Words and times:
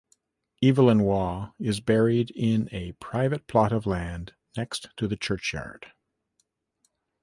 Evelyn 0.63 1.03
Waugh 1.03 1.51
is 1.59 1.79
buried 1.79 2.31
in 2.31 2.67
a 2.71 2.93
private 2.93 3.45
plot 3.45 3.71
of 3.71 3.85
land 3.85 4.33
next 4.57 4.87
to 4.97 5.07
the 5.07 5.15
churchyard. 5.15 5.91